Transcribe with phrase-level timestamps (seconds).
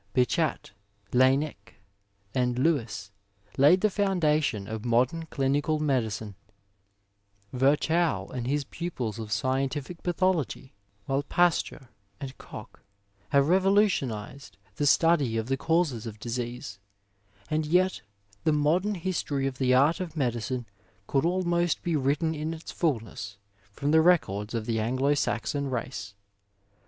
[0.15, 0.71] Bichat,
[1.11, 1.75] LaSnnec
[2.33, 3.11] and Louis
[3.55, 6.33] laid the foundation of modem clinical medicine;
[7.53, 10.73] Virchow and his pupils of scientific pathology;
[11.05, 12.79] while Pasteur and Koch
[13.29, 16.79] have revolutionized the study of the causes of disease;
[17.51, 18.01] and yet,
[18.43, 20.65] the modem history of the art of medicine
[21.05, 23.37] could almost be written in its fulness
[23.71, 26.15] from the records of the Anglo Saxon race.